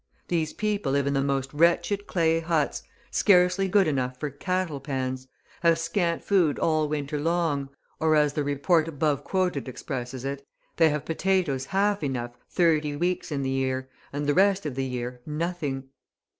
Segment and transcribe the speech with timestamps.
[0.29, 5.27] These people live in the most wretched clay huts, scarcely good enough for cattle pens,
[5.61, 10.43] have scant food all winter long, or, as the report above quoted expresses it,
[10.77, 14.85] they have potatoes half enough thirty weeks in the year, and the rest of the
[14.85, 15.83] year nothing.